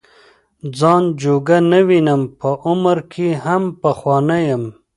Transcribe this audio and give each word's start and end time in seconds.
ځان 0.79 1.03
جوګه 1.21 1.57
نه 1.71 1.79
وینم 1.87 2.21
په 2.39 2.49
عمر 2.65 2.97
کې 3.11 3.27
هم 3.43 3.63
پخوانی 3.81 4.39
یم. 4.49 4.63